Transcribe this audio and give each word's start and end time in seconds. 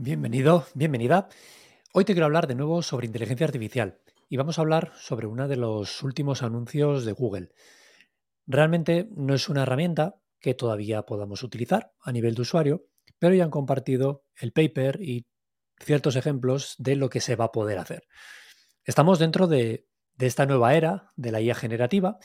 Bienvenido, 0.00 0.64
bienvenida. 0.74 1.28
Hoy 1.92 2.04
te 2.04 2.12
quiero 2.12 2.26
hablar 2.26 2.46
de 2.46 2.54
nuevo 2.54 2.82
sobre 2.82 3.08
inteligencia 3.08 3.46
artificial 3.46 3.98
y 4.28 4.36
vamos 4.36 4.56
a 4.56 4.60
hablar 4.60 4.92
sobre 4.94 5.26
uno 5.26 5.48
de 5.48 5.56
los 5.56 6.04
últimos 6.04 6.44
anuncios 6.44 7.04
de 7.04 7.10
Google. 7.10 7.48
Realmente 8.46 9.08
no 9.16 9.34
es 9.34 9.48
una 9.48 9.64
herramienta 9.64 10.14
que 10.38 10.54
todavía 10.54 11.02
podamos 11.02 11.42
utilizar 11.42 11.94
a 12.00 12.12
nivel 12.12 12.36
de 12.36 12.42
usuario, 12.42 12.86
pero 13.18 13.34
ya 13.34 13.42
han 13.42 13.50
compartido 13.50 14.24
el 14.36 14.52
paper 14.52 15.02
y 15.02 15.26
ciertos 15.80 16.14
ejemplos 16.14 16.76
de 16.78 16.94
lo 16.94 17.10
que 17.10 17.20
se 17.20 17.34
va 17.34 17.46
a 17.46 17.52
poder 17.52 17.78
hacer. 17.78 18.06
Estamos 18.84 19.18
dentro 19.18 19.48
de, 19.48 19.88
de 20.14 20.26
esta 20.26 20.46
nueva 20.46 20.76
era 20.76 21.10
de 21.16 21.32
la 21.32 21.40
IA 21.40 21.56
generativa 21.56 22.18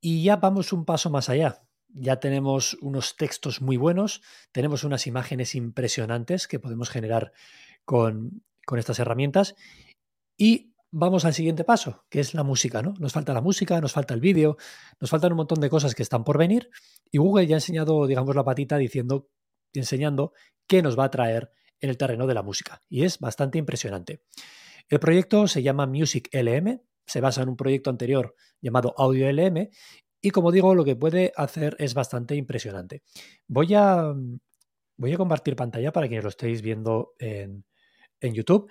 y 0.00 0.24
ya 0.24 0.38
vamos 0.38 0.72
un 0.72 0.84
paso 0.84 1.08
más 1.08 1.28
allá 1.28 1.62
ya 1.94 2.20
tenemos 2.20 2.74
unos 2.80 3.16
textos 3.16 3.60
muy 3.60 3.76
buenos, 3.76 4.22
tenemos 4.52 4.84
unas 4.84 5.06
imágenes 5.06 5.54
impresionantes 5.54 6.46
que 6.46 6.58
podemos 6.58 6.90
generar 6.90 7.32
con, 7.84 8.42
estas 8.76 9.00
herramientas 9.00 9.56
y 10.36 10.72
vamos 10.92 11.24
al 11.24 11.34
siguiente 11.34 11.64
paso, 11.64 12.04
que 12.08 12.20
es 12.20 12.34
la 12.34 12.44
música, 12.44 12.82
¿no? 12.82 12.94
Nos 13.00 13.12
falta 13.12 13.34
la 13.34 13.40
música, 13.40 13.80
nos 13.80 13.90
falta 13.90 14.14
el 14.14 14.20
vídeo, 14.20 14.56
nos 15.00 15.10
faltan 15.10 15.32
un 15.32 15.38
montón 15.38 15.60
de 15.60 15.68
cosas 15.68 15.96
que 15.96 16.04
están 16.04 16.22
por 16.22 16.38
venir 16.38 16.70
y 17.10 17.18
Google 17.18 17.48
ya 17.48 17.56
ha 17.56 17.58
enseñado, 17.58 18.06
digamos, 18.06 18.36
la 18.36 18.44
patita 18.44 18.76
diciendo, 18.78 19.28
enseñando 19.72 20.34
qué 20.68 20.82
nos 20.82 20.96
va 20.96 21.04
a 21.06 21.10
traer 21.10 21.50
en 21.80 21.90
el 21.90 21.96
terreno 21.96 22.28
de 22.28 22.34
la 22.34 22.44
música 22.44 22.80
y 22.88 23.02
es 23.02 23.18
bastante 23.18 23.58
impresionante. 23.58 24.22
El 24.88 25.00
proyecto 25.00 25.48
se 25.48 25.64
llama 25.64 25.88
Music 25.88 26.28
LM, 26.32 26.80
se 27.06 27.20
basa 27.20 27.42
en 27.42 27.48
un 27.48 27.56
proyecto 27.56 27.90
anterior 27.90 28.36
llamado 28.60 28.94
Audio 28.96 29.28
LM 29.32 29.68
y 30.22 30.30
como 30.30 30.52
digo, 30.52 30.74
lo 30.74 30.84
que 30.84 30.96
puede 30.96 31.32
hacer 31.36 31.76
es 31.78 31.94
bastante 31.94 32.34
impresionante. 32.34 33.02
Voy 33.48 33.74
a, 33.74 34.14
voy 34.96 35.12
a 35.12 35.16
compartir 35.16 35.56
pantalla 35.56 35.92
para 35.92 36.08
que 36.08 36.20
lo 36.20 36.28
estéis 36.28 36.60
viendo 36.60 37.14
en, 37.18 37.64
YouTube. 38.20 38.70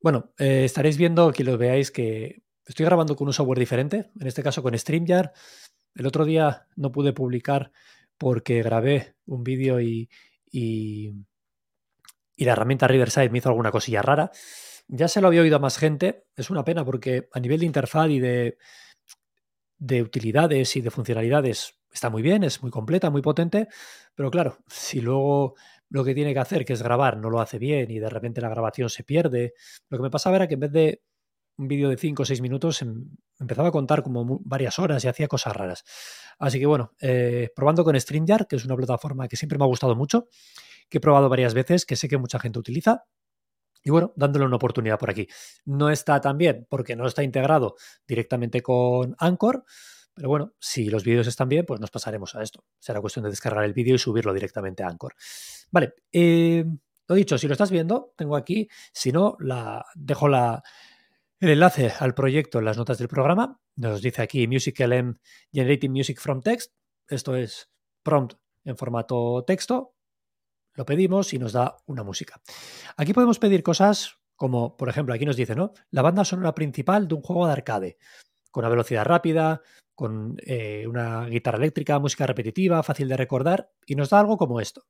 Bueno, 0.00 0.32
eh, 0.38 0.64
estaréis 0.64 0.96
viendo, 0.96 1.32
que 1.32 1.44
lo 1.44 1.56
veáis, 1.56 1.92
que 1.92 2.42
estoy 2.66 2.84
grabando 2.86 3.14
con 3.14 3.28
un 3.28 3.32
software 3.32 3.58
diferente, 3.58 4.10
en 4.18 4.26
este 4.26 4.42
caso 4.42 4.62
con 4.62 4.76
StreamYard. 4.76 5.30
El 5.94 6.06
otro 6.06 6.24
día 6.24 6.66
no 6.74 6.90
pude 6.90 7.12
publicar 7.12 7.70
porque 8.18 8.62
grabé 8.62 9.14
un 9.26 9.44
vídeo 9.44 9.80
y, 9.80 10.10
y, 10.50 11.14
y, 12.36 12.44
la 12.44 12.52
herramienta 12.52 12.88
Riverside 12.88 13.30
me 13.30 13.38
hizo 13.38 13.48
alguna 13.48 13.70
cosilla 13.70 14.02
rara. 14.02 14.32
Ya 14.88 15.06
se 15.06 15.20
lo 15.20 15.28
había 15.28 15.42
oído 15.42 15.56
a 15.56 15.60
más 15.60 15.78
gente. 15.78 16.24
Es 16.34 16.50
una 16.50 16.64
pena 16.64 16.84
porque 16.84 17.28
a 17.32 17.38
nivel 17.38 17.60
de 17.60 17.66
interfaz 17.66 18.10
y 18.10 18.18
de, 18.18 18.58
de 19.78 20.02
utilidades 20.02 20.76
y 20.76 20.80
de 20.80 20.90
funcionalidades 20.90 21.74
está 21.92 22.10
muy 22.10 22.22
bien, 22.22 22.42
es 22.42 22.60
muy 22.62 22.70
completa, 22.70 23.10
muy 23.10 23.22
potente, 23.22 23.68
pero 24.14 24.30
claro, 24.30 24.58
si 24.66 25.00
luego 25.00 25.54
lo 25.88 26.04
que 26.04 26.14
tiene 26.14 26.34
que 26.34 26.40
hacer, 26.40 26.64
que 26.64 26.72
es 26.72 26.82
grabar, 26.82 27.16
no 27.16 27.30
lo 27.30 27.40
hace 27.40 27.58
bien 27.58 27.90
y 27.90 27.98
de 27.98 28.10
repente 28.10 28.40
la 28.40 28.48
grabación 28.48 28.90
se 28.90 29.04
pierde, 29.04 29.54
lo 29.88 29.98
que 29.98 30.02
me 30.02 30.10
pasaba 30.10 30.36
era 30.36 30.48
que 30.48 30.54
en 30.54 30.60
vez 30.60 30.72
de 30.72 31.02
un 31.56 31.68
vídeo 31.68 31.88
de 31.88 31.96
5 31.96 32.22
o 32.22 32.26
6 32.26 32.40
minutos 32.40 32.82
em, 32.82 33.10
empezaba 33.38 33.68
a 33.68 33.72
contar 33.72 34.02
como 34.02 34.40
varias 34.44 34.78
horas 34.80 35.04
y 35.04 35.08
hacía 35.08 35.28
cosas 35.28 35.54
raras. 35.54 35.84
Así 36.38 36.58
que 36.58 36.66
bueno, 36.66 36.92
eh, 37.00 37.50
probando 37.54 37.84
con 37.84 37.98
StreamYard, 37.98 38.46
que 38.48 38.56
es 38.56 38.64
una 38.64 38.74
plataforma 38.74 39.28
que 39.28 39.36
siempre 39.36 39.56
me 39.56 39.64
ha 39.64 39.68
gustado 39.68 39.94
mucho, 39.94 40.28
que 40.88 40.98
he 40.98 41.00
probado 41.00 41.28
varias 41.28 41.54
veces, 41.54 41.86
que 41.86 41.94
sé 41.94 42.08
que 42.08 42.18
mucha 42.18 42.40
gente 42.40 42.58
utiliza, 42.58 43.04
y 43.84 43.90
bueno, 43.90 44.12
dándole 44.16 44.46
una 44.46 44.56
oportunidad 44.56 44.98
por 44.98 45.10
aquí. 45.10 45.28
No 45.66 45.90
está 45.90 46.20
tan 46.20 46.38
bien 46.38 46.66
porque 46.70 46.96
no 46.96 47.06
está 47.06 47.22
integrado 47.22 47.76
directamente 48.08 48.62
con 48.62 49.14
Anchor, 49.18 49.64
pero 50.14 50.28
bueno, 50.28 50.54
si 50.58 50.86
los 50.86 51.04
vídeos 51.04 51.26
están 51.26 51.48
bien, 51.48 51.66
pues 51.66 51.80
nos 51.80 51.90
pasaremos 51.90 52.34
a 52.34 52.42
esto. 52.42 52.64
Será 52.78 53.00
cuestión 53.00 53.24
de 53.24 53.30
descargar 53.30 53.64
el 53.64 53.74
vídeo 53.74 53.94
y 53.94 53.98
subirlo 53.98 54.32
directamente 54.32 54.82
a 54.82 54.88
Anchor. 54.88 55.14
Vale, 55.70 55.94
eh, 56.12 56.64
lo 57.06 57.14
dicho, 57.14 57.36
si 57.36 57.46
lo 57.46 57.52
estás 57.52 57.70
viendo, 57.70 58.14
tengo 58.16 58.36
aquí, 58.36 58.68
si 58.92 59.12
no, 59.12 59.36
la, 59.40 59.84
dejo 59.94 60.28
la, 60.28 60.62
el 61.40 61.50
enlace 61.50 61.92
al 61.98 62.14
proyecto 62.14 62.60
en 62.60 62.64
las 62.64 62.78
notas 62.78 62.96
del 62.96 63.08
programa. 63.08 63.60
Nos 63.76 64.00
dice 64.00 64.22
aquí 64.22 64.48
Music 64.48 64.80
LM 64.80 65.18
Generating 65.52 65.92
Music 65.92 66.18
from 66.18 66.40
Text. 66.40 66.72
Esto 67.06 67.36
es 67.36 67.68
prompt 68.02 68.34
en 68.64 68.78
formato 68.78 69.44
texto 69.46 69.93
lo 70.74 70.84
pedimos 70.84 71.32
y 71.32 71.38
nos 71.38 71.52
da 71.52 71.76
una 71.86 72.02
música. 72.02 72.40
Aquí 72.96 73.12
podemos 73.12 73.38
pedir 73.38 73.62
cosas 73.62 74.18
como, 74.36 74.76
por 74.76 74.88
ejemplo, 74.88 75.14
aquí 75.14 75.24
nos 75.24 75.36
dice, 75.36 75.54
¿no? 75.54 75.72
La 75.90 76.02
banda 76.02 76.24
sonora 76.24 76.54
principal 76.54 77.08
de 77.08 77.14
un 77.14 77.22
juego 77.22 77.46
de 77.46 77.52
arcade, 77.52 77.98
con 78.50 78.62
una 78.62 78.70
velocidad 78.70 79.04
rápida, 79.04 79.62
con 79.94 80.36
eh, 80.44 80.86
una 80.88 81.26
guitarra 81.26 81.58
eléctrica, 81.58 81.98
música 81.98 82.26
repetitiva, 82.26 82.82
fácil 82.82 83.08
de 83.08 83.16
recordar, 83.16 83.70
y 83.86 83.94
nos 83.94 84.10
da 84.10 84.20
algo 84.20 84.36
como 84.36 84.60
esto. 84.60 84.82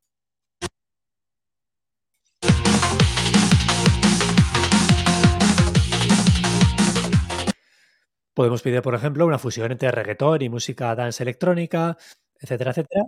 Podemos 8.32 8.62
pedir, 8.62 8.82
por 8.82 8.96
ejemplo, 8.96 9.26
una 9.26 9.38
fusión 9.38 9.70
entre 9.70 9.92
reggaetón 9.92 10.42
y 10.42 10.48
música 10.48 10.94
dance 10.96 11.22
electrónica, 11.22 11.96
etcétera, 12.40 12.72
etcétera. 12.72 13.04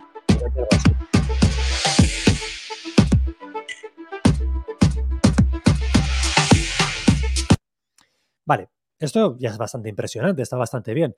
Esto 8.98 9.36
ya 9.38 9.50
es 9.50 9.58
bastante 9.58 9.88
impresionante, 9.88 10.42
está 10.42 10.56
bastante 10.56 10.94
bien. 10.94 11.16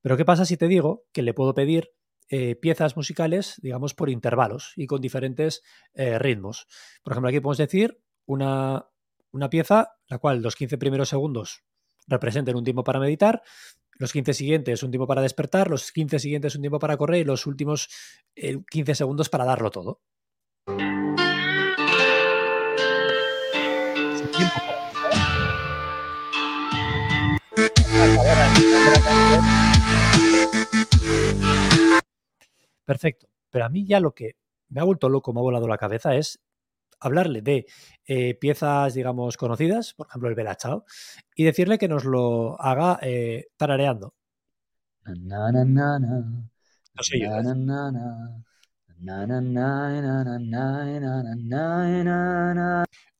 Pero 0.00 0.16
¿qué 0.16 0.24
pasa 0.24 0.44
si 0.44 0.56
te 0.56 0.68
digo 0.68 1.04
que 1.12 1.22
le 1.22 1.34
puedo 1.34 1.54
pedir 1.54 1.90
eh, 2.28 2.56
piezas 2.56 2.96
musicales, 2.96 3.54
digamos, 3.62 3.94
por 3.94 4.10
intervalos 4.10 4.72
y 4.76 4.86
con 4.86 5.00
diferentes 5.00 5.62
eh, 5.94 6.18
ritmos? 6.18 6.66
Por 7.02 7.12
ejemplo, 7.12 7.28
aquí 7.28 7.40
podemos 7.40 7.58
decir 7.58 8.00
una, 8.26 8.86
una 9.32 9.50
pieza, 9.50 9.92
la 10.08 10.18
cual 10.18 10.42
los 10.42 10.56
15 10.56 10.78
primeros 10.78 11.08
segundos 11.08 11.64
representen 12.06 12.56
un 12.56 12.64
tiempo 12.64 12.84
para 12.84 13.00
meditar, 13.00 13.42
los 13.98 14.12
15 14.12 14.34
siguientes 14.34 14.82
un 14.82 14.90
tiempo 14.90 15.06
para 15.06 15.22
despertar, 15.22 15.70
los 15.70 15.90
15 15.92 16.18
siguientes 16.18 16.54
un 16.54 16.62
tiempo 16.62 16.78
para 16.78 16.96
correr 16.96 17.20
y 17.20 17.24
los 17.24 17.46
últimos 17.46 17.88
15 18.34 18.92
eh, 18.92 18.94
segundos 18.94 19.28
para 19.28 19.44
darlo 19.44 19.70
todo. 19.70 20.00
Perfecto. 32.86 33.28
Pero 33.50 33.66
a 33.66 33.68
mí 33.68 33.84
ya 33.84 34.00
lo 34.00 34.14
que 34.14 34.36
me 34.68 34.80
ha 34.80 34.84
vuelto 34.84 35.10
loco, 35.10 35.34
me 35.34 35.40
ha 35.40 35.42
volado 35.42 35.68
la 35.68 35.76
cabeza 35.76 36.14
es 36.14 36.40
hablarle 36.98 37.42
de 37.42 37.66
eh, 38.06 38.34
piezas, 38.34 38.94
digamos, 38.94 39.36
conocidas, 39.36 39.92
por 39.94 40.06
ejemplo, 40.06 40.28
el 40.30 40.34
Bella 40.34 40.56
Chao, 40.56 40.86
y 41.34 41.44
decirle 41.44 41.76
que 41.78 41.88
nos 41.88 42.04
lo 42.04 42.60
haga 42.60 42.98
eh, 43.02 43.48
tarareando. 43.56 44.14
No 46.94 47.02
sé 47.02 47.20
yo. 47.20 47.30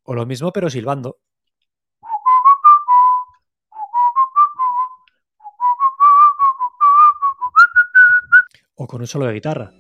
O 0.04 0.14
lo 0.14 0.24
mismo, 0.24 0.52
pero 0.52 0.70
silbando. 0.70 1.18
O 8.76 8.86
con 8.86 9.00
un 9.00 9.06
solo 9.06 9.26
de 9.26 9.32
guitarra. 9.32 9.72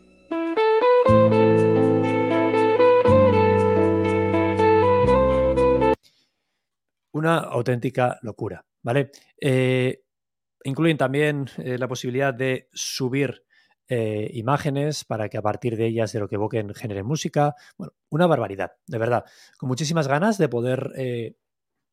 Una 7.12 7.38
auténtica 7.38 8.18
locura, 8.22 8.64
¿vale? 8.82 9.10
Eh, 9.40 10.02
incluyen 10.64 10.98
también 10.98 11.46
eh, 11.58 11.78
la 11.78 11.88
posibilidad 11.88 12.34
de 12.34 12.68
subir 12.72 13.44
eh, 13.88 14.30
imágenes 14.34 15.04
para 15.04 15.28
que 15.28 15.38
a 15.38 15.42
partir 15.42 15.76
de 15.76 15.86
ellas, 15.86 16.12
de 16.12 16.20
lo 16.20 16.28
que 16.28 16.34
evoquen, 16.34 16.74
generen 16.74 17.06
música. 17.06 17.54
Bueno, 17.78 17.94
una 18.10 18.26
barbaridad, 18.26 18.72
de 18.86 18.98
verdad. 18.98 19.24
Con 19.56 19.68
muchísimas 19.68 20.08
ganas 20.08 20.36
de 20.36 20.48
poder 20.48 21.36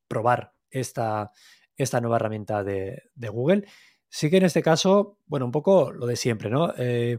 probar 0.07 0.53
esta, 0.69 1.31
esta 1.77 2.01
nueva 2.01 2.17
herramienta 2.17 2.63
de, 2.63 3.03
de 3.15 3.29
Google 3.29 3.65
Sí 4.15 4.29
que 4.29 4.37
en 4.37 4.43
este 4.43 4.61
caso, 4.61 5.17
bueno, 5.25 5.47
un 5.47 5.51
poco 5.51 5.91
lo 5.91 6.05
de 6.05 6.15
siempre, 6.15 6.51
¿no? 6.51 6.71
Eh, 6.77 7.17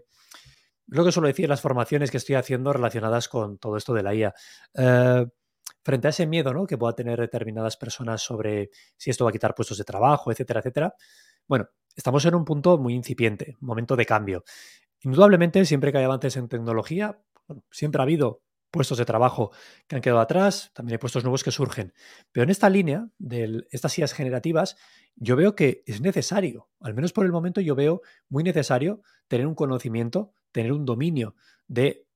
lo 0.87 1.05
que 1.05 1.11
suelo 1.11 1.26
decir 1.26 1.49
las 1.49 1.61
formaciones 1.61 2.12
que 2.12 2.19
estoy 2.19 2.37
haciendo 2.37 2.73
relacionadas 2.73 3.29
con 3.29 3.58
todo 3.58 3.76
esto 3.76 3.94
de 3.94 4.02
la 4.05 4.14
IA. 4.14 4.32
Eh, 4.75 5.26
frente 5.82 6.06
a 6.06 6.11
ese 6.11 6.29
miedo 6.29 6.55
¿no? 6.55 6.69
que 6.69 6.79
pueda 6.79 6.94
tener 6.94 7.19
determinadas 7.19 7.76
personas 7.76 8.23
sobre 8.23 8.70
si 8.96 9.11
esto 9.11 9.25
va 9.25 9.31
a 9.31 9.32
quitar 9.32 9.56
puestos 9.56 9.76
de 9.76 9.82
trabajo, 9.82 10.31
etcétera, 10.31 10.61
etcétera. 10.61 10.94
Bueno, 11.49 11.69
estamos 11.96 12.25
en 12.26 12.37
un 12.37 12.44
punto 12.44 12.79
muy 12.79 12.94
incipiente, 12.94 13.56
momento 13.58 13.96
de 13.96 14.06
cambio. 14.06 14.44
Indudablemente, 15.00 15.64
siempre 15.64 15.91
que 15.91 15.99
hay 15.99 16.05
avances 16.05 16.37
en 16.37 16.49
tecnología, 16.49 17.19
siempre 17.73 18.02
ha 18.02 18.05
habido 18.05 18.44
puestos 18.75 18.99
de 18.99 19.05
trabajo 19.05 19.53
que 19.87 19.94
han 19.94 20.03
quedado 20.03 20.21
atrás, 20.21 20.73
también 20.75 20.94
hay 20.94 20.99
puestos 20.99 21.23
nuevos 21.23 21.44
que 21.44 21.53
surgen. 21.53 21.94
Pero 22.32 22.43
en 22.43 22.50
esta 22.50 22.69
línea 22.69 23.09
de 23.19 23.65
estas 23.71 23.97
IAS 23.97 24.12
generativas, 24.12 24.76
yo 25.15 25.37
veo 25.37 25.55
que 25.55 25.85
es 25.87 26.00
necesario, 26.00 26.69
al 26.81 26.94
menos 26.94 27.12
por 27.12 27.25
el 27.25 27.31
momento 27.31 27.61
yo 27.61 27.76
veo 27.76 28.03
muy 28.29 28.43
necesario 28.43 29.00
tener 29.29 29.47
un 29.47 29.55
conocimiento, 29.55 30.35
tener 30.50 30.73
un 30.73 30.85
dominio 30.85 31.37
de 31.69 32.09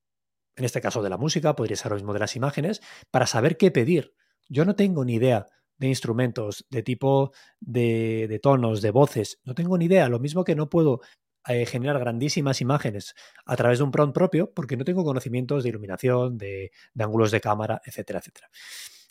en 0.57 0.65
este 0.65 0.81
caso 0.81 1.03
de 1.03 1.09
la 1.09 1.17
música, 1.17 1.55
podría 1.55 1.77
ser 1.77 1.93
lo 1.93 1.97
mismo 1.97 2.13
de 2.13 2.19
las 2.19 2.35
imágenes, 2.35 2.83
para 3.13 3.27
saber 3.27 3.57
qué 3.57 3.71
pedir. 3.71 4.15
Yo 4.49 4.65
no 4.65 4.75
tengo 4.75 5.05
ni 5.05 5.15
idea 5.15 5.47
de 5.79 5.87
instrumentos, 5.87 6.67
de 6.69 6.83
tipo 6.83 7.33
de, 7.61 8.41
tonos, 8.43 8.83
de 8.83 8.91
voces, 8.91 9.41
no 9.45 9.55
tengo 9.55 9.79
ni 9.79 9.85
idea. 9.85 10.09
Lo 10.09 10.19
mismo 10.19 10.43
que 10.43 10.57
no 10.57 10.69
puedo 10.69 11.01
eh, 11.49 11.67
generar 11.67 11.99
grandísimas 11.99 12.61
imágenes 12.61 13.15
a 13.47 13.57
través 13.57 13.79
de 13.79 13.85
un 13.85 13.91
prompt 13.91 14.15
propio 14.15 14.53
porque 14.55 14.77
no 14.77 14.85
tengo 14.85 15.05
conocimientos 15.05 15.63
de 15.63 15.71
iluminación, 15.71 16.39
de, 16.39 16.71
de 16.95 17.05
ángulos 17.05 17.31
de 17.31 17.41
cámara, 17.41 17.81
etcétera, 17.85 18.21
etcétera. 18.21 18.49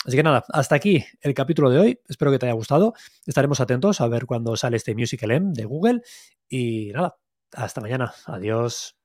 Así 0.06 0.16
que 0.16 0.24
nada, 0.24 0.44
hasta 0.50 0.76
aquí 0.76 1.04
el 1.22 1.34
capítulo 1.34 1.70
de 1.70 1.80
hoy. 1.80 2.00
Espero 2.08 2.32
que 2.32 2.40
te 2.40 2.46
haya 2.46 2.54
gustado. 2.54 2.94
Estaremos 3.26 3.60
atentos 3.60 4.00
a 4.00 4.08
ver 4.08 4.26
cuándo 4.26 4.56
sale 4.56 4.78
este 4.78 4.96
Musical 4.96 5.32
M 5.32 5.52
de 5.54 5.66
Google. 5.66 6.02
Y 6.48 6.92
nada, 6.94 7.18
hasta 7.54 7.82
mañana. 7.82 8.14
Adiós. 8.26 8.97